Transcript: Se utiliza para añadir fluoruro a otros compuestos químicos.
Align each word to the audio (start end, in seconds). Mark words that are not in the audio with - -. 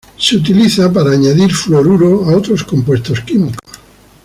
Se 0.17 0.35
utiliza 0.35 0.91
para 0.91 1.11
añadir 1.11 1.53
fluoruro 1.53 2.25
a 2.27 2.35
otros 2.35 2.63
compuestos 2.63 3.19
químicos. 3.21 3.59